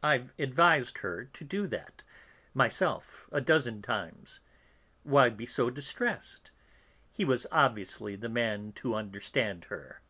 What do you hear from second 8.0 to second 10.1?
the man to understand her."